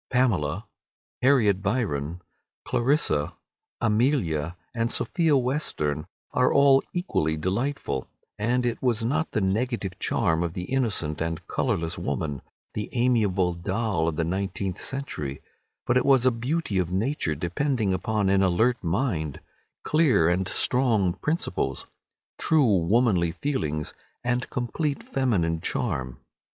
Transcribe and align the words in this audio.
Pamela, 0.09 0.65
Harriet 1.21 1.61
Byron, 1.61 2.23
Clarissa, 2.65 3.35
Amelia, 3.79 4.57
and 4.73 4.91
Sophia 4.91 5.37
Western 5.37 6.07
were 6.33 6.51
all 6.51 6.81
equally 6.91 7.37
delightful, 7.37 8.07
and 8.39 8.65
it 8.65 8.81
was 8.81 9.05
not 9.05 9.29
the 9.29 9.41
negative 9.41 9.99
charm 9.99 10.41
of 10.41 10.53
the 10.53 10.63
innocent 10.73 11.21
and 11.21 11.45
colourless 11.47 11.99
woman, 11.99 12.41
the 12.73 12.89
amiable 12.93 13.53
doll 13.53 14.07
of 14.07 14.15
the 14.15 14.23
nineteenth 14.23 14.83
century, 14.83 15.39
but 15.85 15.97
it 15.97 16.03
was 16.03 16.25
a 16.25 16.31
beauty 16.31 16.79
of 16.79 16.91
nature 16.91 17.35
depending 17.35 17.93
upon 17.93 18.27
an 18.27 18.41
alert 18.41 18.83
mind, 18.83 19.39
clear 19.83 20.27
and 20.29 20.47
strong 20.47 21.13
principles, 21.13 21.85
true 22.39 22.77
womanly 22.87 23.33
feelings, 23.33 23.93
and 24.23 24.49
complete 24.49 25.03
feminine 25.03 25.61
charm. 25.61 26.17